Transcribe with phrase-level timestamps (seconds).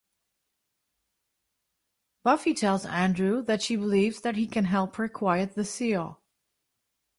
[2.23, 6.19] Buffy tells Andrew that she believes that he can help her quiet the seal.